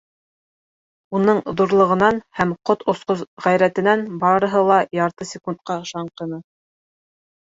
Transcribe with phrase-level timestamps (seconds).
[1.17, 6.41] Уның ҙурлығынан һәм ҡот осҡос ғәйрәтенән барыһы ла ярты секундҡа шаңҡыны.